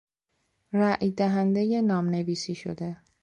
[0.71, 2.97] رایدهندهی نام نویسی شده